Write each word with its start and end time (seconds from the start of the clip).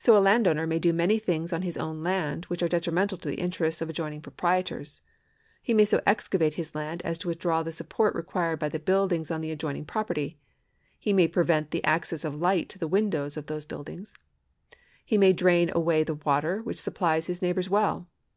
So 0.00 0.18
a 0.18 0.18
landowner 0.18 0.66
may 0.66 0.80
do 0.80 0.92
many 0.92 1.16
things 1.20 1.52
on 1.52 1.62
his 1.62 1.76
own 1.76 2.02
land, 2.02 2.44
which 2.46 2.60
are 2.60 2.66
detrimental 2.68 3.16
to 3.18 3.28
the 3.28 3.36
interests 3.38 3.80
of 3.80 3.88
adjoining 3.88 4.20
proprietors. 4.20 5.00
He 5.62 5.72
may 5.72 5.84
so 5.84 6.02
excavate 6.04 6.54
his 6.54 6.74
land 6.74 7.02
as 7.02 7.18
to 7.20 7.28
withdraw 7.28 7.62
the 7.62 7.70
support 7.70 8.16
required 8.16 8.58
by 8.58 8.68
the 8.68 8.80
buildings 8.80 9.30
on 9.30 9.42
the 9.42 9.52
adjoining 9.52 9.84
property; 9.84 10.40
he 10.98 11.12
may 11.12 11.28
prevent 11.28 11.70
the 11.70 11.84
access 11.84 12.24
of 12.24 12.34
light 12.34 12.68
to 12.70 12.80
the 12.80 12.88
windows 12.88 13.34
330 13.34 13.36
LIABILITY[§ 13.36 13.42
L30 13.44 13.44
of 13.44 13.46
those 13.46 13.94
buildings; 14.04 14.14
he 15.06 15.16
may 15.18 15.32
drain 15.32 15.70
away 15.72 16.02
the 16.02 16.16
water 16.16 16.60
which 16.60 16.78
suppHes 16.78 17.28
his 17.28 17.40
neighbour's 17.40 17.70
well. 17.70 18.08